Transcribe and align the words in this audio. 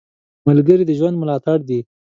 ملګری 0.47 0.83
د 0.87 0.91
ژوند 0.99 1.15
ملاتړ 1.21 1.57
دی 1.69 1.79